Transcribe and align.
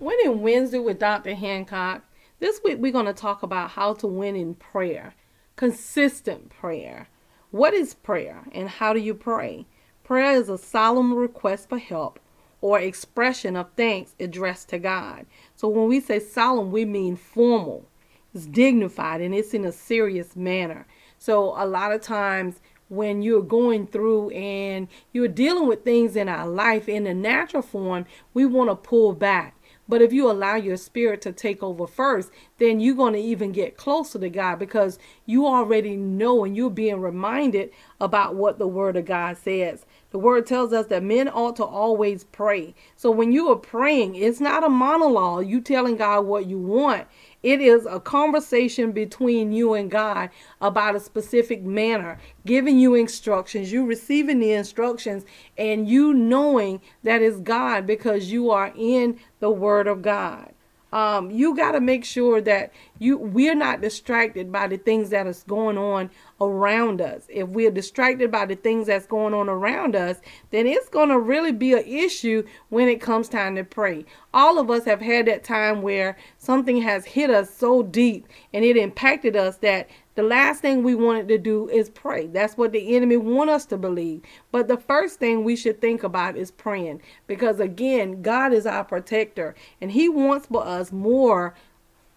Winning 0.00 0.40
Wednesday 0.40 0.78
with 0.78 0.98
Dr. 0.98 1.34
Hancock. 1.34 2.02
This 2.38 2.58
week 2.64 2.78
we're 2.80 2.90
going 2.90 3.04
to 3.04 3.12
talk 3.12 3.42
about 3.42 3.72
how 3.72 3.92
to 3.92 4.06
win 4.06 4.34
in 4.34 4.54
prayer, 4.54 5.12
consistent 5.56 6.48
prayer. 6.48 7.10
What 7.50 7.74
is 7.74 7.92
prayer 7.92 8.44
and 8.52 8.70
how 8.70 8.94
do 8.94 8.98
you 8.98 9.12
pray? 9.12 9.66
Prayer 10.02 10.32
is 10.32 10.48
a 10.48 10.56
solemn 10.56 11.12
request 11.12 11.68
for 11.68 11.76
help 11.76 12.18
or 12.62 12.80
expression 12.80 13.56
of 13.56 13.66
thanks 13.76 14.14
addressed 14.18 14.70
to 14.70 14.78
God. 14.78 15.26
So 15.54 15.68
when 15.68 15.86
we 15.86 16.00
say 16.00 16.18
solemn, 16.18 16.70
we 16.70 16.86
mean 16.86 17.14
formal, 17.14 17.86
it's 18.34 18.46
dignified, 18.46 19.20
and 19.20 19.34
it's 19.34 19.52
in 19.52 19.66
a 19.66 19.72
serious 19.72 20.34
manner. 20.34 20.86
So 21.18 21.52
a 21.62 21.66
lot 21.66 21.92
of 21.92 22.00
times 22.00 22.62
when 22.88 23.20
you're 23.20 23.42
going 23.42 23.86
through 23.86 24.30
and 24.30 24.88
you're 25.12 25.28
dealing 25.28 25.68
with 25.68 25.84
things 25.84 26.16
in 26.16 26.26
our 26.26 26.48
life 26.48 26.88
in 26.88 27.04
the 27.04 27.12
natural 27.12 27.62
form, 27.62 28.06
we 28.32 28.46
want 28.46 28.70
to 28.70 28.76
pull 28.76 29.12
back 29.12 29.59
but 29.90 30.00
if 30.00 30.12
you 30.12 30.30
allow 30.30 30.54
your 30.54 30.76
spirit 30.76 31.20
to 31.22 31.32
take 31.32 31.62
over 31.62 31.86
first, 31.86 32.30
then 32.58 32.80
you're 32.80 32.94
going 32.94 33.14
to 33.14 33.20
even 33.20 33.52
get 33.52 33.76
closer 33.76 34.18
to 34.20 34.30
God 34.30 34.58
because 34.60 34.98
you 35.26 35.46
already 35.46 35.96
know 35.96 36.44
and 36.44 36.56
you're 36.56 36.70
being 36.70 37.00
reminded 37.00 37.70
about 38.00 38.36
what 38.36 38.58
the 38.58 38.68
Word 38.68 38.96
of 38.96 39.04
God 39.04 39.36
says. 39.36 39.84
The 40.10 40.18
Word 40.18 40.46
tells 40.46 40.72
us 40.72 40.86
that 40.86 41.02
men 41.02 41.28
ought 41.28 41.56
to 41.56 41.64
always 41.64 42.24
pray. 42.24 42.74
So 42.96 43.10
when 43.10 43.30
you 43.32 43.48
are 43.50 43.56
praying, 43.56 44.16
it's 44.16 44.40
not 44.40 44.64
a 44.64 44.68
monologue, 44.68 45.46
you 45.46 45.60
telling 45.60 45.96
God 45.96 46.26
what 46.26 46.46
you 46.46 46.58
want. 46.58 47.06
It 47.42 47.60
is 47.60 47.86
a 47.86 48.00
conversation 48.00 48.92
between 48.92 49.52
you 49.52 49.74
and 49.74 49.90
God 49.90 50.30
about 50.60 50.96
a 50.96 51.00
specific 51.00 51.62
manner, 51.62 52.18
giving 52.44 52.78
you 52.78 52.94
instructions, 52.94 53.72
you 53.72 53.86
receiving 53.86 54.40
the 54.40 54.52
instructions, 54.52 55.24
and 55.56 55.88
you 55.88 56.12
knowing 56.12 56.80
that 57.04 57.22
is 57.22 57.38
God 57.38 57.86
because 57.86 58.32
you 58.32 58.50
are 58.50 58.72
in 58.76 59.18
the 59.38 59.50
Word 59.50 59.86
of 59.86 60.02
God. 60.02 60.52
Um, 60.92 61.30
you 61.30 61.54
got 61.54 61.72
to 61.72 61.80
make 61.80 62.04
sure 62.04 62.40
that 62.40 62.72
you 63.00 63.18
we're 63.18 63.56
not 63.56 63.80
distracted 63.80 64.52
by 64.52 64.68
the 64.68 64.76
things 64.76 65.10
that 65.10 65.26
is 65.26 65.42
going 65.42 65.76
on 65.76 66.10
around 66.40 67.00
us. 67.00 67.24
If 67.28 67.48
we're 67.48 67.70
distracted 67.70 68.30
by 68.30 68.46
the 68.46 68.54
things 68.54 68.86
that's 68.86 69.06
going 69.06 69.34
on 69.34 69.48
around 69.48 69.96
us, 69.96 70.20
then 70.50 70.66
it's 70.66 70.88
going 70.88 71.08
to 71.08 71.18
really 71.18 71.50
be 71.50 71.72
an 71.72 71.84
issue 71.84 72.44
when 72.68 72.88
it 72.88 73.00
comes 73.00 73.28
time 73.28 73.56
to 73.56 73.64
pray. 73.64 74.04
All 74.32 74.58
of 74.58 74.70
us 74.70 74.84
have 74.84 75.00
had 75.00 75.26
that 75.26 75.42
time 75.42 75.82
where 75.82 76.16
something 76.38 76.82
has 76.82 77.04
hit 77.04 77.30
us 77.30 77.52
so 77.52 77.82
deep 77.82 78.28
and 78.52 78.64
it 78.64 78.76
impacted 78.76 79.34
us 79.34 79.56
that 79.56 79.88
the 80.16 80.22
last 80.22 80.60
thing 80.60 80.82
we 80.82 80.94
wanted 80.94 81.28
to 81.28 81.38
do 81.38 81.68
is 81.70 81.88
pray. 81.88 82.26
That's 82.26 82.58
what 82.58 82.72
the 82.72 82.94
enemy 82.94 83.16
want 83.16 83.48
us 83.48 83.64
to 83.66 83.78
believe. 83.78 84.20
But 84.52 84.68
the 84.68 84.76
first 84.76 85.18
thing 85.18 85.44
we 85.44 85.56
should 85.56 85.80
think 85.80 86.02
about 86.02 86.36
is 86.36 86.50
praying 86.50 87.00
because 87.26 87.60
again, 87.60 88.20
God 88.20 88.52
is 88.52 88.66
our 88.66 88.84
protector 88.84 89.54
and 89.80 89.90
he 89.92 90.08
wants 90.10 90.46
for 90.46 90.66
us 90.66 90.92
more 90.92 91.54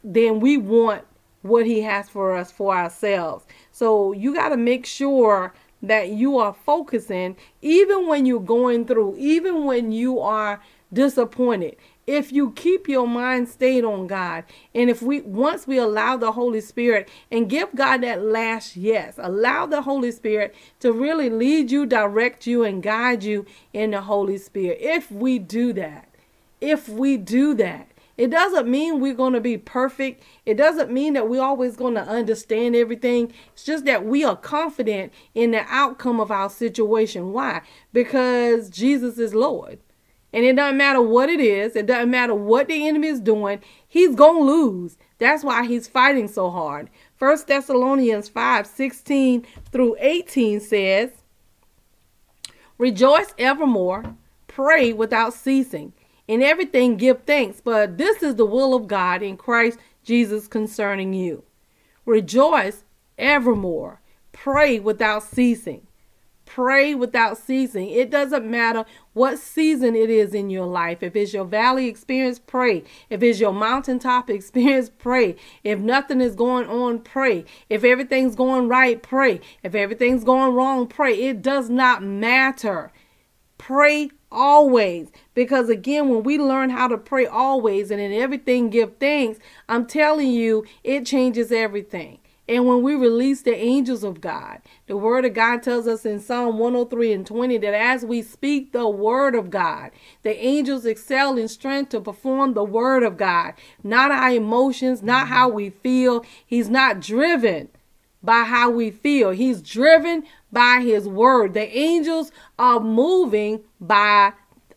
than 0.03 0.39
we 0.39 0.57
want 0.57 1.03
what 1.41 1.65
he 1.65 1.81
has 1.81 2.09
for 2.09 2.35
us 2.35 2.51
for 2.51 2.75
ourselves. 2.75 3.45
So 3.71 4.13
you 4.13 4.33
got 4.33 4.49
to 4.49 4.57
make 4.57 4.85
sure 4.85 5.53
that 5.81 6.09
you 6.09 6.37
are 6.37 6.53
focusing 6.53 7.35
even 7.61 8.07
when 8.07 8.25
you're 8.25 8.39
going 8.39 8.85
through, 8.85 9.15
even 9.17 9.65
when 9.65 9.91
you 9.91 10.19
are 10.19 10.61
disappointed 10.91 11.75
if 12.05 12.31
you 12.31 12.51
keep 12.51 12.89
your 12.89 13.07
mind 13.07 13.47
stayed 13.47 13.85
on 13.85 14.07
God, 14.07 14.43
and 14.75 14.89
if 14.89 15.01
we 15.01 15.21
once 15.21 15.65
we 15.65 15.77
allow 15.77 16.17
the 16.17 16.33
Holy 16.33 16.59
Spirit 16.59 17.09
and 17.31 17.49
give 17.49 17.73
God 17.75 18.03
that 18.03 18.21
last 18.21 18.75
yes, 18.75 19.15
allow 19.17 19.65
the 19.65 19.83
Holy 19.83 20.11
Spirit 20.11 20.53
to 20.81 20.91
really 20.91 21.29
lead 21.29 21.71
you, 21.71 21.85
direct 21.85 22.45
you, 22.45 22.63
and 22.63 22.83
guide 22.83 23.23
you 23.23 23.45
in 23.71 23.91
the 23.91 24.01
Holy 24.01 24.37
Spirit. 24.37 24.79
If 24.81 25.11
we 25.11 25.39
do 25.39 25.71
that, 25.73 26.09
if 26.59 26.89
we 26.89 27.15
do 27.15 27.53
that, 27.55 27.87
it 28.17 28.29
doesn't 28.29 28.67
mean 28.67 28.99
we're 28.99 29.15
going 29.15 29.33
to 29.33 29.41
be 29.41 29.57
perfect. 29.57 30.23
It 30.45 30.55
doesn't 30.55 30.91
mean 30.91 31.13
that 31.13 31.27
we're 31.27 31.41
always 31.41 31.75
going 31.75 31.95
to 31.95 32.01
understand 32.01 32.75
everything. 32.75 33.33
It's 33.53 33.63
just 33.63 33.85
that 33.85 34.05
we 34.05 34.23
are 34.23 34.35
confident 34.35 35.11
in 35.33 35.51
the 35.51 35.65
outcome 35.67 36.19
of 36.19 36.29
our 36.29 36.49
situation. 36.49 37.31
Why? 37.31 37.61
Because 37.91 38.69
Jesus 38.69 39.17
is 39.17 39.33
Lord. 39.33 39.79
And 40.31 40.45
it 40.45 40.55
doesn't 40.55 40.77
matter 40.77 41.01
what 41.01 41.29
it 41.29 41.39
is, 41.39 41.75
it 41.75 41.85
doesn't 41.85 42.09
matter 42.09 42.33
what 42.33 42.67
the 42.67 42.87
enemy 42.87 43.07
is 43.07 43.19
doing, 43.19 43.59
he's 43.87 44.15
going 44.15 44.39
to 44.39 44.51
lose. 44.51 44.97
That's 45.19 45.43
why 45.43 45.65
he's 45.67 45.87
fighting 45.87 46.27
so 46.27 46.49
hard. 46.49 46.89
First 47.15 47.47
Thessalonians 47.47 48.29
5 48.29 48.65
16 48.65 49.45
through 49.71 49.95
18 49.99 50.59
says, 50.59 51.11
Rejoice 52.79 53.33
evermore, 53.37 54.15
pray 54.47 54.91
without 54.91 55.33
ceasing. 55.33 55.93
In 56.27 56.41
everything 56.41 56.95
give 56.97 57.23
thanks, 57.23 57.61
but 57.61 57.97
this 57.97 58.23
is 58.23 58.35
the 58.35 58.45
will 58.45 58.73
of 58.73 58.87
God 58.87 59.21
in 59.21 59.35
Christ 59.35 59.77
Jesus 60.03 60.47
concerning 60.47 61.13
you. 61.13 61.43
Rejoice 62.05 62.83
evermore, 63.17 64.01
pray 64.31 64.79
without 64.79 65.23
ceasing. 65.23 65.87
Pray 66.45 66.93
without 66.93 67.37
ceasing. 67.37 67.89
It 67.89 68.11
doesn't 68.11 68.45
matter 68.45 68.85
what 69.13 69.39
season 69.39 69.95
it 69.95 70.09
is 70.09 70.35
in 70.35 70.51
your 70.51 70.67
life. 70.67 71.01
If 71.01 71.15
it's 71.15 71.33
your 71.33 71.45
valley 71.45 71.87
experience, 71.87 72.37
pray. 72.37 72.83
If 73.09 73.23
it's 73.23 73.39
your 73.39 73.53
mountaintop 73.53 74.29
experience, 74.29 74.91
pray. 74.95 75.35
If 75.63 75.79
nothing 75.79 76.21
is 76.21 76.35
going 76.35 76.67
on, 76.67 76.99
pray. 76.99 77.45
If 77.69 77.83
everything's 77.83 78.35
going 78.35 78.67
right, 78.67 79.01
pray. 79.01 79.41
If 79.63 79.73
everything's 79.73 80.23
going 80.23 80.53
wrong, 80.53 80.85
pray. 80.85 81.13
It 81.23 81.41
does 81.41 81.71
not 81.71 82.03
matter. 82.03 82.91
Pray 83.65 84.09
always. 84.29 85.07
Because 85.33 85.69
again, 85.69 86.09
when 86.09 86.23
we 86.23 86.37
learn 86.37 86.69
how 86.69 86.89
to 86.89 86.97
pray 86.97 87.25
always 87.25 87.91
and 87.91 88.01
in 88.01 88.11
everything 88.11 88.69
give 88.69 88.97
thanks, 88.97 89.39
I'm 89.69 89.85
telling 89.85 90.31
you, 90.31 90.65
it 90.83 91.05
changes 91.05 91.49
everything. 91.49 92.19
And 92.49 92.67
when 92.67 92.83
we 92.83 92.93
release 92.93 93.41
the 93.41 93.55
angels 93.55 94.03
of 94.03 94.19
God, 94.19 94.59
the 94.87 94.97
word 94.97 95.23
of 95.23 95.33
God 95.33 95.63
tells 95.63 95.87
us 95.87 96.05
in 96.05 96.19
Psalm 96.19 96.57
103 96.57 97.13
and 97.13 97.25
20 97.25 97.57
that 97.59 97.73
as 97.73 98.03
we 98.03 98.21
speak 98.21 98.73
the 98.73 98.89
word 98.89 99.33
of 99.33 99.49
God, 99.49 99.91
the 100.23 100.35
angels 100.45 100.85
excel 100.85 101.37
in 101.37 101.47
strength 101.47 101.91
to 101.91 102.01
perform 102.01 102.53
the 102.53 102.65
word 102.65 103.01
of 103.01 103.15
God, 103.15 103.53
not 103.81 104.11
our 104.11 104.31
emotions, 104.31 105.01
not 105.01 105.29
how 105.29 105.47
we 105.47 105.69
feel. 105.69 106.25
He's 106.45 106.67
not 106.67 106.99
driven 106.99 107.69
by 108.23 108.43
how 108.43 108.69
we 108.69 108.89
feel, 108.89 109.31
he's 109.31 109.61
driven 109.61 110.23
by 110.51 110.81
his 110.81 111.07
word. 111.07 111.53
The 111.53 111.77
angels 111.77 112.31
are 112.57 112.79
moving 112.79 113.63
by 113.81 114.33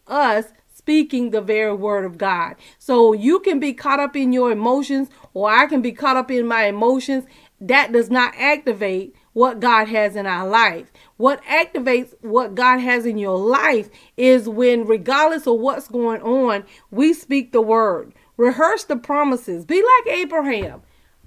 us 0.06 0.46
speaking 0.74 1.30
the 1.30 1.40
very 1.40 1.74
word 1.74 2.04
of 2.04 2.16
God. 2.16 2.54
So 2.78 3.12
you 3.12 3.40
can 3.40 3.58
be 3.58 3.72
caught 3.72 3.98
up 4.00 4.14
in 4.14 4.32
your 4.32 4.52
emotions, 4.52 5.08
or 5.34 5.50
I 5.50 5.66
can 5.66 5.82
be 5.82 5.92
caught 5.92 6.16
up 6.16 6.30
in 6.30 6.46
my 6.46 6.66
emotions 6.66 7.24
that 7.60 7.92
does 7.92 8.10
not 8.10 8.34
activate 8.36 9.14
what 9.32 9.60
God 9.60 9.88
has 9.88 10.16
in 10.16 10.26
our 10.26 10.46
life. 10.46 10.92
What 11.16 11.42
activates 11.44 12.14
what 12.20 12.54
God 12.54 12.78
has 12.78 13.04
in 13.04 13.18
your 13.18 13.38
life 13.38 13.90
is 14.16 14.48
when, 14.48 14.86
regardless 14.86 15.46
of 15.46 15.58
what's 15.58 15.88
going 15.88 16.22
on, 16.22 16.64
we 16.90 17.12
speak 17.12 17.52
the 17.52 17.60
word. 17.60 18.14
Rehearse 18.36 18.84
the 18.84 18.96
promises. 18.96 19.64
Be 19.64 19.82
like 19.82 20.14
Abraham. 20.14 20.82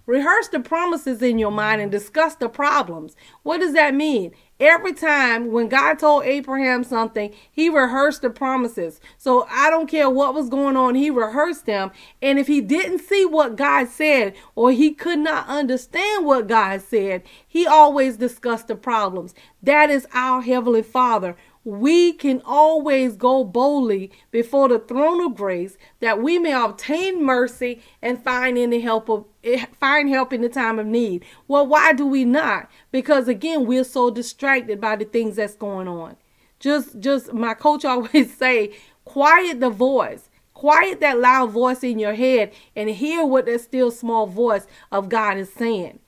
Rehearse 0.10 0.48
the 0.48 0.60
promises 0.60 1.22
in 1.22 1.38
your 1.38 1.52
mind 1.52 1.82
and 1.82 1.92
discuss 1.92 2.34
the 2.34 2.50
problems. 2.50 3.16
What 3.44 3.60
does 3.60 3.74
that 3.74 3.94
mean? 3.94 4.32
Every 4.60 4.92
time 4.92 5.52
when 5.52 5.70
God 5.70 6.00
told 6.00 6.24
Abraham 6.24 6.84
something, 6.84 7.32
he 7.52 7.70
rehearsed 7.70 8.24
the 8.24 8.32
promises. 8.32 9.00
So 9.20 9.46
I 9.52 9.70
don't 9.70 9.86
care 9.86 10.10
what 10.10 10.34
was 10.34 10.50
going 10.50 10.76
on, 10.76 10.96
he 10.96 11.12
rehearsed 11.12 11.68
them. 11.68 11.92
And 12.24 12.40
if 12.40 12.48
he 12.48 12.60
didn't 12.60 13.02
see 13.02 13.24
what 13.24 13.56
God 13.56 13.88
said 13.88 14.34
or 14.56 14.72
he 14.72 14.96
could 14.96 15.20
not 15.20 15.48
understand 15.48 16.26
what 16.26 16.48
God 16.48 16.82
said, 16.82 17.22
he 17.48 17.68
always 17.68 18.18
discussed 18.18 18.68
the 18.68 18.76
problems. 18.76 19.36
That 19.62 19.92
is 19.92 20.08
our 20.16 20.42
Heavenly 20.42 20.82
Father 20.82 21.38
we 21.64 22.14
can 22.14 22.42
always 22.46 23.16
go 23.16 23.44
boldly 23.44 24.12
before 24.32 24.70
the 24.70 24.80
throne 24.80 25.24
of 25.26 25.36
grace 25.36 25.78
that 26.00 26.22
we 26.22 26.40
may 26.40 26.54
obtain 26.54 27.24
mercy 27.24 27.82
and 28.02 28.24
find 28.24 28.58
any 28.58 28.80
help 28.80 29.10
of 29.10 29.26
eh, 29.44 29.66
find 29.80 30.10
help 30.10 30.32
in 30.32 30.42
the 30.42 30.50
time 30.50 30.80
of 30.80 30.86
need. 30.86 31.24
Well, 31.48 31.68
why 31.68 31.94
do 31.94 32.06
we 32.06 32.26
not? 32.26 32.70
Because 32.92 33.28
again, 33.28 33.66
we're 33.66 33.84
so 33.84 34.10
distracted 34.10 34.80
by 34.80 34.96
the 34.96 35.06
things 35.06 35.36
that's 35.36 35.56
going 35.56 35.88
on. 35.88 36.16
Just 36.60 37.00
just 37.00 37.34
my 37.34 37.54
coach 37.54 37.86
always 37.86 38.36
say, 38.36 38.76
quiet 39.06 39.60
the 39.60 39.70
voice. 39.70 40.30
Quiet 40.54 41.00
that 41.00 41.20
loud 41.20 41.52
voice 41.52 41.84
in 41.84 42.00
your 42.00 42.16
head 42.16 42.52
and 42.76 42.90
hear 42.90 43.24
what 43.26 43.46
that 43.46 43.62
still 43.62 43.92
small 43.92 44.26
voice 44.26 44.68
of 44.92 45.08
God 45.08 45.38
is 45.38 45.54
saying. 45.54 46.00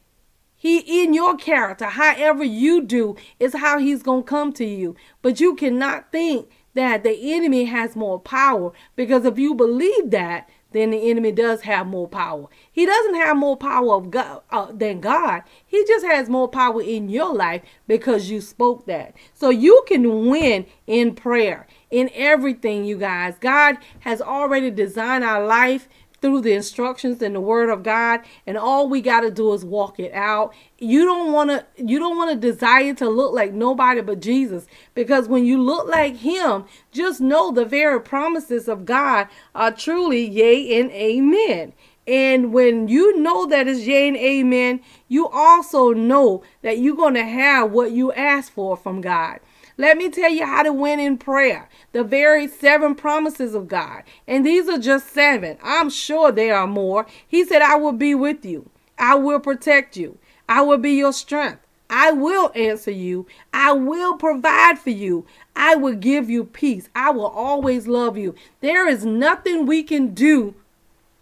He 0.62 1.02
in 1.02 1.16
your 1.16 1.38
character, 1.38 1.86
however 1.86 2.44
you 2.44 2.84
do, 2.84 3.16
is 3.40 3.56
how 3.56 3.80
he's 3.80 4.04
going 4.04 4.22
to 4.22 4.30
come 4.30 4.54
to 4.54 4.64
you. 4.64 4.96
But 5.24 5.40
you 5.40 5.56
cannot 5.56 6.12
think 6.12 6.50
that 6.76 7.02
the 7.04 7.34
enemy 7.34 7.66
has 7.66 7.96
more 7.96 8.20
power 8.20 8.72
because 8.96 9.26
if 9.26 9.40
you 9.40 9.56
believe 9.56 10.12
that, 10.12 10.48
then 10.72 10.92
the 10.92 11.10
enemy 11.10 11.32
does 11.32 11.62
have 11.62 11.88
more 11.88 12.08
power. 12.08 12.46
He 12.72 12.86
doesn't 12.86 13.16
have 13.16 13.38
more 13.38 13.58
power 13.58 13.96
of 13.96 14.12
God 14.12 14.44
uh, 14.52 14.72
than 14.72 15.02
God. 15.02 15.42
He 15.66 15.84
just 15.84 16.06
has 16.06 16.30
more 16.30 16.48
power 16.48 16.80
in 16.80 17.10
your 17.10 17.34
life 17.34 17.64
because 17.88 18.30
you 18.30 18.40
spoke 18.40 18.86
that. 18.86 19.16
So 19.34 19.50
you 19.50 19.84
can 19.88 20.28
win 20.28 20.68
in 20.86 21.16
prayer, 21.16 21.66
in 21.90 22.12
everything, 22.14 22.86
you 22.86 23.00
guys. 23.00 23.34
God 23.40 23.78
has 24.02 24.22
already 24.22 24.70
designed 24.70 25.24
our 25.24 25.44
life 25.44 25.90
through 26.22 26.42
the 26.42 26.54
instructions 26.54 27.22
in 27.22 27.34
the 27.34 27.42
word 27.42 27.70
of 27.70 27.84
God 27.84 28.22
and 28.46 28.58
all 28.58 28.88
we 28.88 29.02
got 29.02 29.22
to 29.22 29.32
do 29.32 29.54
is 29.54 29.66
walk 29.66 30.00
it 30.00 30.14
out. 30.14 30.54
You 30.78 31.06
don't 31.06 31.32
want 31.32 31.50
to 31.50 31.66
you 31.78 32.00
don't 32.00 32.18
want 32.18 32.32
to 32.32 32.52
desire 32.52 32.94
to 32.96 33.10
look 33.10 33.34
like 33.34 33.54
nobody 33.54 34.02
but 34.02 34.20
Jesus 34.20 34.68
because 34.94 35.28
when 35.28 35.46
you 35.46 35.62
look 35.62 35.88
like 35.88 36.18
him, 36.18 36.66
just 36.92 37.22
know 37.22 37.52
the 37.52 37.66
very 37.66 38.00
promises 38.00 38.68
of 38.68 38.86
God 38.86 39.28
are 39.56 39.72
truly 39.72 40.28
yea 40.28 40.80
and 40.80 40.92
amen. 40.92 41.74
And 42.08 42.52
when 42.52 42.88
you 42.88 43.18
know 43.18 43.46
that 43.46 43.68
is 43.68 43.88
yea 43.88 44.08
and 44.08 44.18
amen, 44.18 44.82
you 45.08 45.28
also 45.28 45.92
know 45.92 46.44
that 46.62 46.80
you're 46.80 46.96
going 46.96 47.14
to 47.14 47.24
have 47.24 47.72
what 47.72 47.92
you 47.92 48.12
ask 48.14 48.52
for 48.52 48.76
from 48.76 49.02
God. 49.02 49.40
Let 49.78 49.98
me 49.98 50.10
tell 50.10 50.30
you 50.30 50.46
how 50.46 50.64
to 50.64 50.74
win 50.74 51.00
in 51.00 51.18
prayer. 51.18 51.70
The 51.92 52.04
very 52.04 52.48
seven 52.48 52.96
promises 52.96 53.56
of 53.56 53.68
God. 53.68 54.04
And 54.28 54.46
these 54.46 54.68
are 54.68 54.78
just 54.78 55.08
seven. 55.08 55.58
I'm 55.64 55.90
sure 55.90 56.32
there 56.32 56.56
are 56.56 56.68
more. 56.68 57.06
He 57.28 57.46
said, 57.46 57.62
I 57.62 57.76
will 57.78 57.94
be 57.94 58.14
with 58.14 58.46
you. 58.46 58.70
I 58.98 59.16
will 59.16 59.40
protect 59.40 59.98
you. 59.98 60.18
I 60.48 60.62
will 60.62 60.78
be 60.78 60.92
your 60.92 61.14
strength. 61.14 61.66
I 61.90 62.12
will 62.12 62.52
answer 62.56 62.92
you. 62.92 63.28
I 63.54 63.74
will 63.74 64.18
provide 64.18 64.80
for 64.80 64.92
you. 64.92 65.26
I 65.56 65.76
will 65.76 65.96
give 65.96 66.30
you 66.30 66.46
peace. 66.46 66.90
I 66.96 67.12
will 67.12 67.28
always 67.28 67.88
love 67.88 68.18
you. 68.18 68.34
There 68.62 68.88
is 68.88 69.04
nothing 69.06 69.66
we 69.66 69.84
can 69.84 70.14
do 70.14 70.56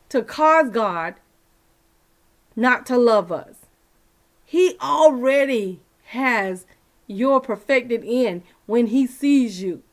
to 0.10 0.22
cause 0.24 0.70
God 0.70 1.16
not 2.56 2.86
to 2.88 2.98
love 2.98 3.32
us. 3.32 3.56
He 4.46 4.76
already 4.82 5.80
has 6.08 6.66
your 7.08 7.40
perfected 7.40 8.04
end 8.06 8.44
when 8.66 8.88
He 8.88 9.08
sees 9.08 9.62
you. 9.62 9.84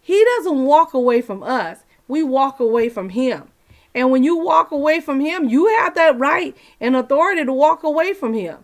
He 0.00 0.24
doesn't 0.36 0.64
walk 0.64 0.94
away 0.94 1.20
from 1.22 1.42
us, 1.42 1.84
we 2.08 2.22
walk 2.22 2.60
away 2.60 2.88
from 2.88 3.10
Him. 3.10 3.48
And 3.94 4.10
when 4.10 4.24
you 4.24 4.38
walk 4.38 4.70
away 4.70 5.00
from 5.00 5.20
Him, 5.20 5.48
you 5.48 5.68
have 5.78 5.94
that 5.94 6.18
right 6.18 6.56
and 6.80 6.96
authority 6.96 7.44
to 7.44 7.52
walk 7.52 7.82
away 7.82 8.14
from 8.14 8.34
Him. 8.34 8.58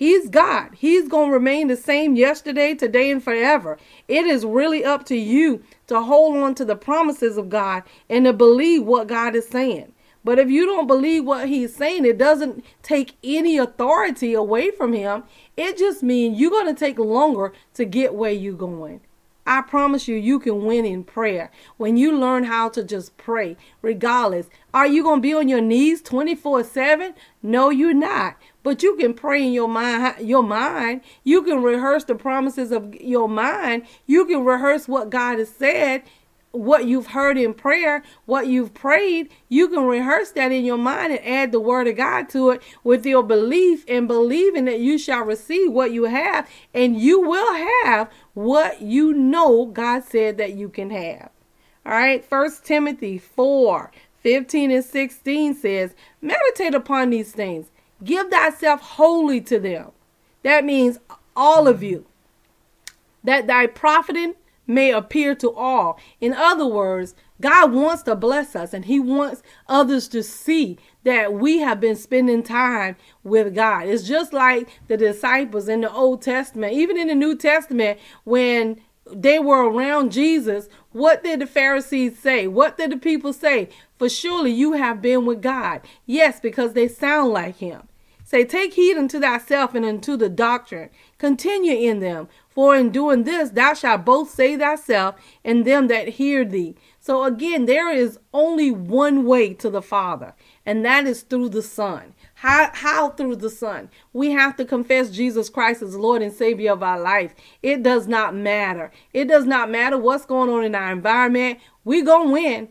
He's 0.00 0.30
God. 0.30 0.70
He's 0.78 1.08
going 1.08 1.28
to 1.28 1.34
remain 1.34 1.68
the 1.68 1.76
same 1.76 2.16
yesterday, 2.16 2.72
today, 2.72 3.10
and 3.10 3.22
forever. 3.22 3.76
It 4.08 4.24
is 4.24 4.46
really 4.46 4.82
up 4.82 5.04
to 5.08 5.14
you 5.14 5.62
to 5.88 6.00
hold 6.00 6.38
on 6.38 6.54
to 6.54 6.64
the 6.64 6.74
promises 6.74 7.36
of 7.36 7.50
God 7.50 7.82
and 8.08 8.24
to 8.24 8.32
believe 8.32 8.82
what 8.86 9.08
God 9.08 9.36
is 9.36 9.46
saying. 9.46 9.92
But 10.24 10.38
if 10.38 10.48
you 10.48 10.64
don't 10.64 10.86
believe 10.86 11.26
what 11.26 11.50
he's 11.50 11.76
saying, 11.76 12.06
it 12.06 12.16
doesn't 12.16 12.64
take 12.82 13.12
any 13.22 13.58
authority 13.58 14.32
away 14.32 14.70
from 14.70 14.94
him. 14.94 15.24
It 15.58 15.76
just 15.76 16.02
means 16.02 16.40
you're 16.40 16.50
going 16.50 16.74
to 16.74 16.80
take 16.80 16.98
longer 16.98 17.52
to 17.74 17.84
get 17.84 18.14
where 18.14 18.32
you're 18.32 18.54
going. 18.54 19.02
I 19.50 19.62
promise 19.62 20.06
you, 20.06 20.14
you 20.14 20.38
can 20.38 20.64
win 20.64 20.84
in 20.84 21.02
prayer 21.02 21.50
when 21.76 21.96
you 21.96 22.16
learn 22.16 22.44
how 22.44 22.68
to 22.68 22.84
just 22.84 23.16
pray, 23.16 23.56
regardless. 23.82 24.48
Are 24.72 24.86
you 24.86 25.02
going 25.02 25.18
to 25.18 25.22
be 25.22 25.34
on 25.34 25.48
your 25.48 25.60
knees 25.60 26.00
24 26.02 26.62
7? 26.62 27.14
No, 27.42 27.68
you're 27.68 27.92
not. 27.92 28.36
But 28.62 28.84
you 28.84 28.94
can 28.94 29.12
pray 29.12 29.44
in 29.44 29.52
your 29.52 29.66
mind, 29.66 30.24
your 30.24 30.44
mind. 30.44 31.00
You 31.24 31.42
can 31.42 31.64
rehearse 31.64 32.04
the 32.04 32.14
promises 32.14 32.70
of 32.70 32.94
your 32.94 33.28
mind. 33.28 33.86
You 34.06 34.24
can 34.24 34.44
rehearse 34.44 34.86
what 34.86 35.10
God 35.10 35.40
has 35.40 35.48
said 35.48 36.04
what 36.52 36.86
you've 36.86 37.08
heard 37.08 37.38
in 37.38 37.54
prayer, 37.54 38.02
what 38.26 38.46
you've 38.46 38.74
prayed, 38.74 39.30
you 39.48 39.68
can 39.68 39.84
rehearse 39.84 40.32
that 40.32 40.50
in 40.50 40.64
your 40.64 40.78
mind 40.78 41.12
and 41.12 41.26
add 41.26 41.52
the 41.52 41.60
word 41.60 41.86
of 41.86 41.96
God 41.96 42.28
to 42.30 42.50
it 42.50 42.62
with 42.82 43.06
your 43.06 43.22
belief 43.22 43.84
and 43.86 44.08
believing 44.08 44.64
that 44.64 44.80
you 44.80 44.98
shall 44.98 45.24
receive 45.24 45.72
what 45.72 45.92
you 45.92 46.04
have 46.04 46.48
and 46.74 47.00
you 47.00 47.20
will 47.20 47.54
have 47.84 48.10
what 48.34 48.82
you 48.82 49.12
know 49.12 49.66
God 49.66 50.04
said 50.04 50.38
that 50.38 50.54
you 50.54 50.68
can 50.68 50.90
have. 50.90 51.30
All 51.86 51.92
right, 51.92 52.24
First 52.24 52.64
Timothy 52.64 53.18
4 53.18 53.90
15 54.22 54.70
and 54.70 54.84
16 54.84 55.54
says, 55.54 55.94
Meditate 56.20 56.74
upon 56.74 57.10
these 57.10 57.32
things, 57.32 57.70
give 58.04 58.28
thyself 58.28 58.80
wholly 58.82 59.40
to 59.40 59.58
them. 59.58 59.92
That 60.42 60.64
means 60.64 60.98
all 61.34 61.66
of 61.66 61.82
you. 61.82 62.04
That 63.24 63.46
thy 63.46 63.66
profiting 63.66 64.34
may 64.70 64.92
appear 64.92 65.34
to 65.36 65.52
all. 65.52 65.98
In 66.20 66.32
other 66.32 66.66
words, 66.66 67.14
God 67.40 67.72
wants 67.72 68.02
to 68.04 68.14
bless 68.14 68.54
us 68.54 68.72
and 68.72 68.84
He 68.84 69.00
wants 69.00 69.42
others 69.68 70.08
to 70.08 70.22
see 70.22 70.78
that 71.04 71.32
we 71.32 71.58
have 71.58 71.80
been 71.80 71.96
spending 71.96 72.42
time 72.42 72.96
with 73.22 73.54
God. 73.54 73.86
It's 73.86 74.06
just 74.06 74.32
like 74.32 74.68
the 74.88 74.96
disciples 74.96 75.68
in 75.68 75.80
the 75.80 75.92
Old 75.92 76.22
Testament, 76.22 76.74
even 76.74 76.98
in 76.98 77.08
the 77.08 77.14
New 77.14 77.36
Testament, 77.36 77.98
when 78.24 78.80
they 79.12 79.38
were 79.38 79.68
around 79.68 80.12
Jesus, 80.12 80.68
what 80.92 81.24
did 81.24 81.40
the 81.40 81.46
Pharisees 81.46 82.18
say? 82.18 82.46
What 82.46 82.76
did 82.76 82.92
the 82.92 82.96
people 82.96 83.32
say? 83.32 83.68
For 83.98 84.08
surely 84.08 84.52
you 84.52 84.72
have 84.72 85.02
been 85.02 85.26
with 85.26 85.42
God. 85.42 85.80
Yes, 86.06 86.40
because 86.40 86.74
they 86.74 86.88
sound 86.88 87.32
like 87.32 87.56
Him. 87.56 87.88
Say, 88.30 88.44
take 88.44 88.74
heed 88.74 88.96
unto 88.96 89.18
thyself 89.18 89.74
and 89.74 89.84
unto 89.84 90.16
the 90.16 90.28
doctrine. 90.28 90.90
Continue 91.18 91.74
in 91.74 91.98
them, 91.98 92.28
for 92.50 92.76
in 92.76 92.90
doing 92.90 93.24
this, 93.24 93.50
thou 93.50 93.74
shalt 93.74 94.04
both 94.04 94.30
save 94.30 94.58
thyself 94.58 95.14
and 95.44 95.64
them 95.64 95.88
that 95.88 96.08
hear 96.08 96.44
thee. 96.44 96.76
So 96.98 97.24
again, 97.24 97.64
there 97.64 97.90
is 97.90 98.18
only 98.34 98.70
one 98.70 99.24
way 99.24 99.54
to 99.54 99.70
the 99.70 99.80
Father, 99.80 100.34
and 100.66 100.84
that 100.84 101.06
is 101.06 101.22
through 101.22 101.50
the 101.50 101.62
Son. 101.62 102.14
How, 102.34 102.70
how 102.72 103.10
through 103.10 103.36
the 103.36 103.50
Son? 103.50 103.88
We 104.12 104.32
have 104.32 104.56
to 104.56 104.64
confess 104.64 105.10
Jesus 105.10 105.48
Christ 105.48 105.80
as 105.80 105.96
Lord 105.96 106.22
and 106.22 106.32
Savior 106.32 106.72
of 106.72 106.82
our 106.82 107.00
life. 107.00 107.34
It 107.62 107.82
does 107.82 108.06
not 108.06 108.34
matter. 108.34 108.90
It 109.12 109.28
does 109.28 109.46
not 109.46 109.70
matter 109.70 109.96
what's 109.96 110.26
going 110.26 110.50
on 110.50 110.64
in 110.64 110.74
our 110.74 110.92
environment. 110.92 111.60
We're 111.84 112.04
going 112.04 112.28
to 112.28 112.32
win. 112.32 112.68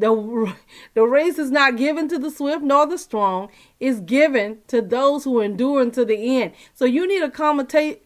The, 0.00 0.54
the 0.94 1.02
race 1.02 1.38
is 1.38 1.50
not 1.50 1.76
given 1.76 2.08
to 2.08 2.18
the 2.18 2.30
swift 2.30 2.62
nor 2.62 2.86
the 2.86 2.98
strong, 2.98 3.48
it's 3.78 4.00
given 4.00 4.58
to 4.68 4.82
those 4.82 5.24
who 5.24 5.40
endure 5.40 5.80
unto 5.80 6.04
the 6.04 6.42
end. 6.42 6.52
So 6.74 6.84
you 6.84 7.06
need 7.06 7.22
a 7.22 7.30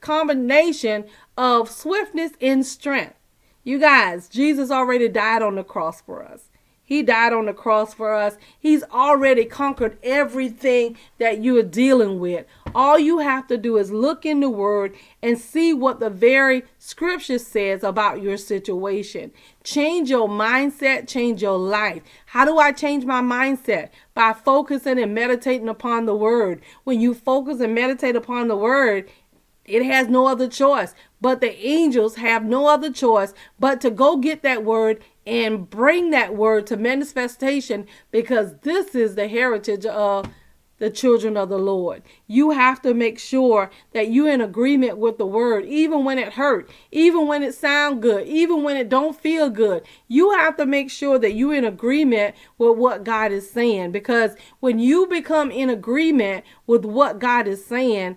combination 0.00 1.04
of 1.36 1.70
swiftness 1.70 2.32
and 2.40 2.64
strength. 2.64 3.14
You 3.62 3.78
guys, 3.78 4.28
Jesus 4.28 4.70
already 4.70 5.08
died 5.08 5.40
on 5.40 5.54
the 5.54 5.64
cross 5.64 6.02
for 6.02 6.22
us. 6.22 6.50
He 6.86 7.02
died 7.02 7.32
on 7.32 7.46
the 7.46 7.54
cross 7.54 7.94
for 7.94 8.12
us. 8.12 8.36
He's 8.58 8.82
already 8.84 9.46
conquered 9.46 9.96
everything 10.02 10.98
that 11.18 11.42
you're 11.42 11.62
dealing 11.62 12.20
with. 12.20 12.44
All 12.74 12.98
you 12.98 13.20
have 13.20 13.46
to 13.46 13.56
do 13.56 13.78
is 13.78 13.90
look 13.90 14.26
in 14.26 14.40
the 14.40 14.50
Word 14.50 14.94
and 15.22 15.38
see 15.38 15.72
what 15.72 15.98
the 15.98 16.10
very 16.10 16.64
Scripture 16.78 17.38
says 17.38 17.82
about 17.82 18.20
your 18.20 18.36
situation. 18.36 19.32
Change 19.62 20.10
your 20.10 20.28
mindset, 20.28 21.08
change 21.08 21.40
your 21.40 21.58
life. 21.58 22.02
How 22.26 22.44
do 22.44 22.58
I 22.58 22.72
change 22.72 23.06
my 23.06 23.22
mindset? 23.22 23.88
By 24.12 24.34
focusing 24.34 24.98
and 24.98 25.14
meditating 25.14 25.68
upon 25.68 26.04
the 26.04 26.14
Word. 26.14 26.60
When 26.84 27.00
you 27.00 27.14
focus 27.14 27.60
and 27.60 27.74
meditate 27.74 28.14
upon 28.14 28.48
the 28.48 28.56
Word, 28.56 29.08
it 29.64 29.84
has 29.84 30.08
no 30.08 30.26
other 30.26 30.48
choice. 30.48 30.94
But 31.20 31.40
the 31.40 31.56
angels 31.66 32.16
have 32.16 32.44
no 32.44 32.66
other 32.66 32.92
choice 32.92 33.32
but 33.58 33.80
to 33.80 33.90
go 33.90 34.18
get 34.18 34.42
that 34.42 34.62
word 34.62 35.02
and 35.26 35.68
bring 35.68 36.10
that 36.10 36.34
word 36.34 36.66
to 36.68 36.76
manifestation 36.76 37.86
because 38.10 38.54
this 38.62 38.94
is 38.94 39.14
the 39.14 39.28
heritage 39.28 39.86
of 39.86 40.28
the 40.78 40.90
children 40.90 41.36
of 41.36 41.48
the 41.48 41.58
Lord. 41.58 42.02
You 42.26 42.50
have 42.50 42.82
to 42.82 42.94
make 42.94 43.18
sure 43.18 43.70
that 43.92 44.10
you're 44.10 44.30
in 44.30 44.40
agreement 44.40 44.98
with 44.98 45.18
the 45.18 45.26
word, 45.26 45.64
even 45.64 46.04
when 46.04 46.18
it 46.18 46.34
hurt, 46.34 46.68
even 46.90 47.26
when 47.26 47.42
it 47.42 47.54
sound 47.54 48.02
good, 48.02 48.26
even 48.26 48.62
when 48.62 48.76
it 48.76 48.88
don't 48.88 49.18
feel 49.18 49.50
good. 49.50 49.86
You 50.08 50.32
have 50.32 50.56
to 50.56 50.66
make 50.66 50.90
sure 50.90 51.18
that 51.18 51.34
you're 51.34 51.54
in 51.54 51.64
agreement 51.64 52.34
with 52.58 52.76
what 52.76 53.04
God 53.04 53.32
is 53.32 53.50
saying 53.50 53.92
because 53.92 54.34
when 54.60 54.78
you 54.78 55.06
become 55.06 55.50
in 55.50 55.70
agreement 55.70 56.44
with 56.66 56.84
what 56.84 57.18
God 57.18 57.46
is 57.46 57.64
saying, 57.64 58.16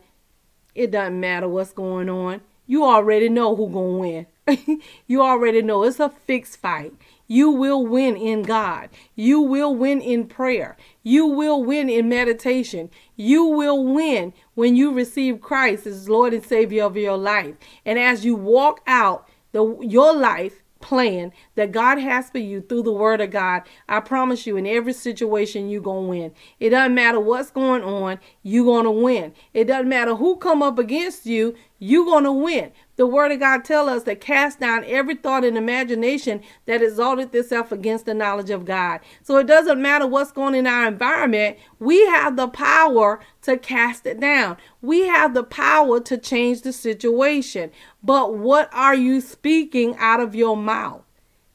it 0.74 0.92
doesn't 0.92 1.20
matter 1.20 1.48
what's 1.48 1.74
going 1.74 2.10
on. 2.10 2.42
You 2.66 2.84
already 2.84 3.30
know 3.30 3.56
who 3.56 3.70
gonna 3.70 3.98
win. 3.98 4.28
you 5.08 5.22
already 5.22 5.62
know 5.62 5.84
it's 5.84 6.00
a 6.00 6.10
fixed 6.10 6.58
fight. 6.58 6.94
You 7.28 7.52
will 7.52 7.86
win 7.86 8.16
in 8.16 8.44
God. 8.44 8.90
You 9.16 9.42
will 9.42 9.76
win 9.76 10.00
in 10.00 10.28
prayer. 10.28 10.78
You 11.04 11.26
will 11.26 11.64
win 11.64 11.90
in 11.90 12.08
meditation. 12.08 12.90
You 13.16 13.44
will 13.44 13.84
win 13.84 14.34
when 14.56 14.76
you 14.76 14.94
receive 14.94 15.42
Christ 15.42 15.86
as 15.86 16.08
Lord 16.08 16.34
and 16.34 16.46
Savior 16.46 16.84
of 16.84 16.96
your 16.96 17.18
life. 17.18 17.56
And 17.86 18.00
as 18.00 18.24
you 18.24 18.36
walk 18.36 18.82
out 18.88 19.28
the 19.52 19.78
your 19.82 20.16
life 20.16 20.64
plan 20.80 21.34
that 21.58 21.72
God 21.72 21.98
has 21.98 22.30
for 22.30 22.38
you 22.38 22.62
through 22.62 22.84
the 22.84 22.94
word 22.94 23.20
of 23.20 23.32
God, 23.32 23.64
I 23.90 24.00
promise 24.00 24.46
you, 24.46 24.58
in 24.58 24.68
every 24.68 24.94
situation, 24.94 25.70
you're 25.70 25.82
going 25.82 26.06
to 26.06 26.10
win. 26.10 26.32
It 26.60 26.70
doesn't 26.70 26.94
matter 26.94 27.20
what's 27.20 27.50
going 27.50 27.84
on, 27.84 28.20
you're 28.44 28.64
going 28.64 28.86
to 28.86 28.92
win. 28.92 29.34
It 29.54 29.66
doesn't 29.66 29.90
matter 29.90 30.16
who 30.16 30.38
come 30.38 30.62
up 30.62 30.78
against 30.78 31.26
you, 31.26 31.56
you're 31.80 32.06
going 32.06 32.26
to 32.26 32.32
win. 32.32 32.72
The 32.96 33.08
word 33.08 33.32
of 33.32 33.40
God 33.40 33.64
tell 33.66 33.90
us 33.90 34.04
to 34.04 34.16
cast 34.16 34.60
down 34.60 34.84
every 34.86 35.16
thought 35.16 35.44
and 35.44 35.58
imagination 35.58 36.42
that 36.66 36.82
exalted 36.82 37.34
itself 37.34 37.72
against 37.72 38.06
the 38.06 38.14
knowledge 38.14 38.50
of 38.50 38.66
God. 38.66 39.00
So 39.24 39.38
it 39.38 39.48
doesn't 39.48 39.82
matter 39.82 40.08
what's 40.08 40.32
going 40.32 40.56
in 40.56 40.68
our 40.68 40.88
environment. 40.88 41.58
We 41.80 42.06
have 42.08 42.36
the 42.36 42.48
power 42.48 43.20
to 43.44 43.58
cast 43.58 44.06
it 44.06 44.20
down. 44.20 44.58
We 44.82 45.08
have 45.08 45.34
the 45.34 45.44
power 45.44 46.00
to 46.02 46.18
change 46.18 46.62
the 46.62 46.74
situation. 46.74 47.72
But 48.04 48.36
what 48.36 48.70
are 48.74 48.96
you 48.96 49.22
speaking 49.22 49.96
out 49.98 50.20
of 50.20 50.36
your 50.36 50.58
mouth? 50.58 51.04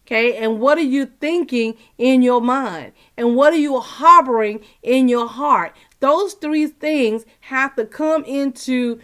Okay, 0.06 0.36
and 0.36 0.58
what 0.58 0.78
are 0.78 0.82
you 0.82 1.06
thinking 1.06 1.76
in 1.96 2.22
your 2.22 2.40
mind? 2.40 2.92
And 3.16 3.36
what 3.36 3.52
are 3.52 3.58
you 3.58 3.78
harboring 3.78 4.60
in 4.82 5.08
your 5.08 5.28
heart? 5.28 5.76
Those 6.00 6.34
three 6.34 6.66
things 6.66 7.24
have 7.42 7.76
to 7.76 7.84
come 7.84 8.24
into 8.24 9.00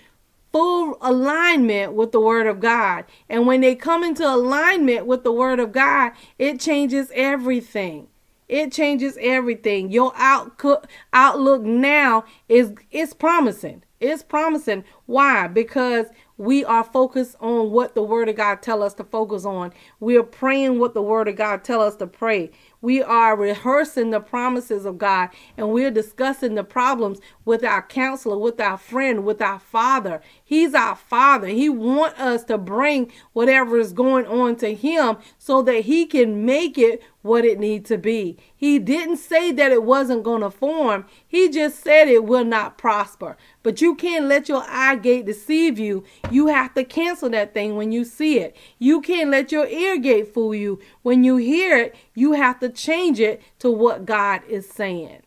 full 0.52 0.98
alignment 1.00 1.92
with 1.92 2.10
the 2.10 2.20
word 2.20 2.46
of 2.46 2.58
God. 2.58 3.04
And 3.28 3.46
when 3.46 3.60
they 3.60 3.74
come 3.74 4.02
into 4.02 4.26
alignment 4.26 5.06
with 5.06 5.22
the 5.22 5.32
word 5.32 5.60
of 5.60 5.72
God, 5.72 6.12
it 6.38 6.58
changes 6.58 7.12
everything. 7.14 8.08
It 8.48 8.72
changes 8.72 9.18
everything. 9.20 9.90
Your 9.90 10.12
outlook 10.16 10.88
outlook 11.12 11.62
now 11.62 12.24
is 12.48 12.72
it's 12.90 13.12
promising. 13.12 13.82
It's 14.00 14.22
promising. 14.22 14.84
Why? 15.06 15.48
Because 15.48 16.06
we 16.38 16.64
are 16.64 16.84
focused 16.84 17.36
on 17.40 17.72
what 17.72 17.94
the 17.96 18.02
word 18.02 18.28
of 18.30 18.36
God 18.36 18.62
tell 18.62 18.82
us 18.82 18.94
to 18.94 19.04
focus 19.04 19.44
on. 19.44 19.72
We 20.00 20.16
are 20.18 20.24
praying 20.24 20.78
what 20.80 20.94
the 20.94 21.02
word 21.02 21.28
of 21.28 21.36
God 21.36 21.64
tell 21.64 21.82
us 21.82 21.96
to 21.96 22.06
pray. 22.08 22.52
We 22.80 23.02
are 23.02 23.36
rehearsing 23.36 24.10
the 24.10 24.20
promises 24.20 24.84
of 24.84 24.98
God 24.98 25.30
and 25.56 25.70
we're 25.70 25.90
discussing 25.90 26.54
the 26.54 26.64
problems 26.64 27.18
with 27.44 27.64
our 27.64 27.82
counselor, 27.82 28.38
with 28.38 28.60
our 28.60 28.78
friend, 28.78 29.24
with 29.24 29.42
our 29.42 29.58
father. 29.58 30.20
He's 30.44 30.74
our 30.74 30.94
father. 30.94 31.48
He 31.48 31.68
want 31.68 32.18
us 32.20 32.44
to 32.44 32.56
bring 32.58 33.10
whatever 33.32 33.78
is 33.78 33.92
going 33.92 34.26
on 34.26 34.56
to 34.56 34.74
him 34.74 35.16
so 35.38 35.62
that 35.62 35.86
he 35.86 36.06
can 36.06 36.44
make 36.44 36.78
it 36.78 37.02
what 37.22 37.44
it 37.44 37.58
needs 37.58 37.88
to 37.88 37.98
be. 37.98 38.38
He 38.54 38.78
didn't 38.78 39.16
say 39.16 39.52
that 39.52 39.72
it 39.72 39.82
wasn't 39.82 40.22
going 40.22 40.40
to 40.42 40.50
form. 40.50 41.04
He 41.26 41.48
just 41.48 41.82
said 41.82 42.08
it 42.08 42.24
will 42.24 42.44
not 42.44 42.78
prosper. 42.78 43.36
But 43.62 43.80
you 43.80 43.94
can't 43.94 44.26
let 44.26 44.48
your 44.48 44.64
eye 44.66 44.96
gate 44.96 45.26
deceive 45.26 45.78
you. 45.78 46.04
You 46.30 46.46
have 46.46 46.74
to 46.74 46.84
cancel 46.84 47.28
that 47.30 47.54
thing 47.54 47.76
when 47.76 47.92
you 47.92 48.04
see 48.04 48.38
it. 48.38 48.56
You 48.78 49.00
can't 49.00 49.30
let 49.30 49.52
your 49.52 49.66
ear 49.66 49.98
gate 49.98 50.32
fool 50.32 50.54
you. 50.54 50.80
When 51.02 51.24
you 51.24 51.36
hear 51.36 51.76
it, 51.76 51.94
you 52.14 52.32
have 52.32 52.60
to 52.60 52.67
change 52.68 53.20
it 53.20 53.42
to 53.58 53.70
what 53.70 54.06
God 54.06 54.42
is 54.48 54.68
saying. 54.68 55.22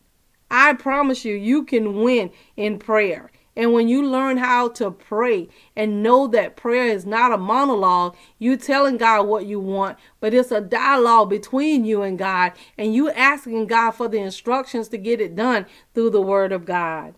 I 0.50 0.74
promise 0.74 1.24
you, 1.24 1.34
you 1.34 1.64
can 1.64 2.02
win 2.02 2.30
in 2.56 2.78
prayer. 2.78 3.30
And 3.54 3.74
when 3.74 3.86
you 3.86 4.06
learn 4.06 4.38
how 4.38 4.68
to 4.70 4.90
pray 4.90 5.48
and 5.76 6.02
know 6.02 6.26
that 6.28 6.56
prayer 6.56 6.86
is 6.86 7.04
not 7.04 7.32
a 7.32 7.38
monologue, 7.38 8.16
you 8.38 8.56
telling 8.56 8.96
God 8.96 9.26
what 9.26 9.44
you 9.44 9.60
want, 9.60 9.98
but 10.20 10.32
it's 10.32 10.50
a 10.50 10.60
dialogue 10.60 11.28
between 11.28 11.84
you 11.84 12.00
and 12.02 12.18
God, 12.18 12.52
and 12.78 12.94
you 12.94 13.10
asking 13.10 13.66
God 13.66 13.90
for 13.90 14.08
the 14.08 14.18
instructions 14.18 14.88
to 14.88 14.98
get 14.98 15.20
it 15.20 15.36
done 15.36 15.66
through 15.92 16.10
the 16.10 16.22
Word 16.22 16.50
of 16.52 16.64
God. 16.64 17.14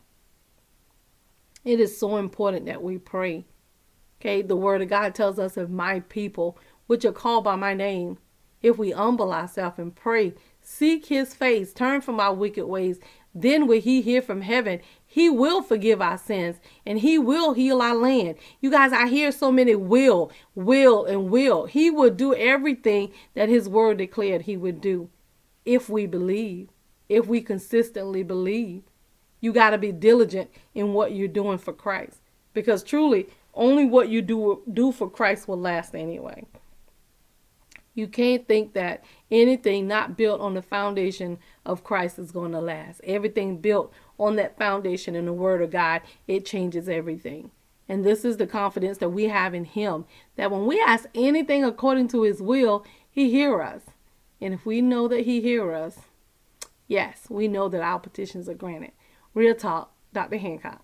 It 1.64 1.80
is 1.80 1.96
so 1.96 2.16
important 2.16 2.66
that 2.66 2.82
we 2.82 2.98
pray. 2.98 3.46
Okay, 4.20 4.42
the 4.42 4.56
word 4.56 4.82
of 4.82 4.88
God 4.88 5.14
tells 5.14 5.38
us 5.38 5.56
if 5.56 5.68
my 5.68 6.00
people, 6.00 6.58
which 6.86 7.04
are 7.04 7.12
called 7.12 7.44
by 7.44 7.56
my 7.56 7.74
name, 7.74 8.18
if 8.64 8.78
we 8.78 8.92
humble 8.92 9.30
ourselves 9.30 9.78
and 9.78 9.94
pray, 9.94 10.32
seek 10.62 11.06
his 11.06 11.34
face, 11.34 11.74
turn 11.74 12.00
from 12.00 12.18
our 12.18 12.32
wicked 12.32 12.64
ways, 12.64 12.98
then 13.34 13.66
will 13.66 13.80
he 13.80 14.00
hear 14.00 14.22
from 14.22 14.40
heaven. 14.40 14.80
He 15.06 15.28
will 15.28 15.60
forgive 15.60 16.00
our 16.00 16.16
sins 16.16 16.56
and 16.86 17.00
he 17.00 17.18
will 17.18 17.52
heal 17.52 17.82
our 17.82 17.94
land. 17.94 18.36
You 18.62 18.70
guys, 18.70 18.90
I 18.90 19.08
hear 19.08 19.32
so 19.32 19.52
many 19.52 19.74
will, 19.74 20.32
will, 20.54 21.04
and 21.04 21.28
will. 21.28 21.66
He 21.66 21.90
will 21.90 22.08
do 22.08 22.34
everything 22.34 23.12
that 23.34 23.50
his 23.50 23.68
word 23.68 23.98
declared 23.98 24.42
he 24.42 24.56
would 24.56 24.80
do 24.80 25.10
if 25.66 25.90
we 25.90 26.06
believe, 26.06 26.70
if 27.10 27.26
we 27.26 27.42
consistently 27.42 28.22
believe. 28.22 28.82
You 29.42 29.52
got 29.52 29.70
to 29.70 29.78
be 29.78 29.92
diligent 29.92 30.50
in 30.74 30.94
what 30.94 31.12
you're 31.12 31.28
doing 31.28 31.58
for 31.58 31.74
Christ 31.74 32.22
because 32.54 32.82
truly 32.82 33.26
only 33.52 33.84
what 33.84 34.08
you 34.08 34.22
do 34.22 34.62
do 34.72 34.90
for 34.90 35.10
Christ 35.10 35.48
will 35.48 35.60
last 35.60 35.94
anyway. 35.94 36.46
You 37.94 38.08
can't 38.08 38.46
think 38.48 38.72
that 38.74 39.04
anything 39.30 39.86
not 39.86 40.16
built 40.16 40.40
on 40.40 40.54
the 40.54 40.62
foundation 40.62 41.38
of 41.64 41.84
Christ 41.84 42.18
is 42.18 42.32
going 42.32 42.52
to 42.52 42.60
last. 42.60 43.00
Everything 43.04 43.58
built 43.58 43.92
on 44.18 44.36
that 44.36 44.58
foundation 44.58 45.14
in 45.14 45.26
the 45.26 45.32
Word 45.32 45.62
of 45.62 45.70
God, 45.70 46.02
it 46.26 46.44
changes 46.44 46.88
everything. 46.88 47.52
And 47.88 48.04
this 48.04 48.24
is 48.24 48.36
the 48.36 48.46
confidence 48.46 48.98
that 48.98 49.10
we 49.10 49.24
have 49.24 49.54
in 49.54 49.64
Him 49.64 50.06
that 50.36 50.50
when 50.50 50.66
we 50.66 50.80
ask 50.80 51.08
anything 51.14 51.64
according 51.64 52.08
to 52.08 52.22
His 52.22 52.42
will, 52.42 52.84
He 53.08 53.30
hear 53.30 53.62
us. 53.62 53.82
And 54.40 54.52
if 54.52 54.66
we 54.66 54.80
know 54.80 55.06
that 55.08 55.24
He 55.24 55.40
hear 55.40 55.72
us, 55.72 55.98
yes, 56.88 57.26
we 57.28 57.46
know 57.46 57.68
that 57.68 57.82
our 57.82 58.00
petitions 58.00 58.48
are 58.48 58.54
granted. 58.54 58.92
Real 59.34 59.54
talk, 59.54 59.92
Dr. 60.12 60.38
Hancock. 60.38 60.83